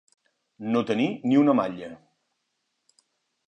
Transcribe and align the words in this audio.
No 0.75 0.81
tenir 0.91 1.05
ni 1.33 1.39
una 1.43 1.57
malla. 1.61 1.93